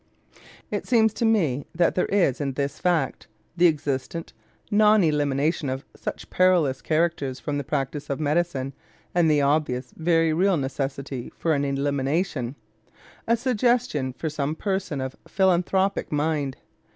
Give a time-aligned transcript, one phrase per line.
[0.71, 4.33] It seems to me that there is in this fact the existent,
[4.71, 8.73] non elimination of such perilous characters from the practice of medicine,
[9.13, 12.55] and the obvious, very real necessity for such an elimination
[13.27, 16.57] a suggestion for some person of philanthropic mind.